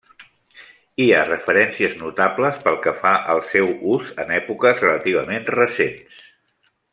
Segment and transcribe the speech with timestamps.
[1.03, 6.27] Hi ha referències notables pel que fa al seu ús en èpoques relativament recents.